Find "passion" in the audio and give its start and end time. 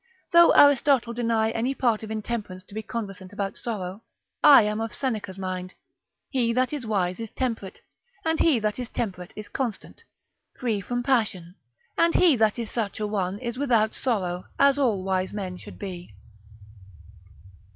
11.03-11.53